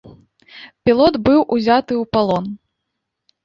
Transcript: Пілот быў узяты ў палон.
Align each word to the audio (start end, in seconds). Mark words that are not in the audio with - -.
Пілот 0.87 1.13
быў 1.29 1.39
узяты 1.59 1.93
ў 1.99 2.03
палон. 2.17 2.51